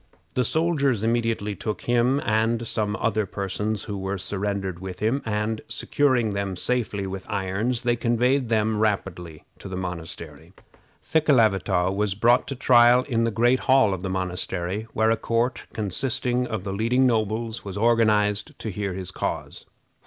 [0.33, 5.61] The soldiers immediately took him and some other persons who were surrendered with him, and,
[5.67, 10.53] securing them safely with irons, they conveyed them rapidly to the monastery.
[11.03, 15.67] Thekelavitaw was brought to trial in the great hall of the monastery, where a court,
[15.71, 19.67] consisting of the leading nobles, was organized to hear his cause.